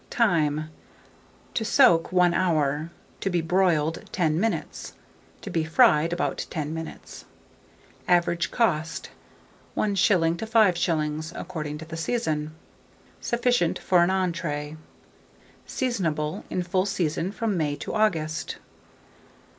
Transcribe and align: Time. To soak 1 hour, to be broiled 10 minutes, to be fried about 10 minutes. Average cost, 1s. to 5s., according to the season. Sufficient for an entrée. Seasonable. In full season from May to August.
Time. 0.09 0.71
To 1.53 1.63
soak 1.63 2.11
1 2.11 2.33
hour, 2.33 2.89
to 3.19 3.29
be 3.29 3.39
broiled 3.39 4.01
10 4.11 4.39
minutes, 4.39 4.93
to 5.43 5.51
be 5.51 5.63
fried 5.63 6.11
about 6.11 6.47
10 6.49 6.73
minutes. 6.73 7.25
Average 8.07 8.49
cost, 8.49 9.11
1s. 9.77 10.37
to 10.39 10.45
5s., 10.47 11.33
according 11.39 11.77
to 11.77 11.85
the 11.85 11.97
season. 11.97 12.55
Sufficient 13.19 13.77
for 13.77 14.01
an 14.03 14.09
entrée. 14.09 14.75
Seasonable. 15.67 16.45
In 16.49 16.63
full 16.63 16.87
season 16.87 17.31
from 17.31 17.55
May 17.55 17.75
to 17.75 17.93
August. 17.93 18.57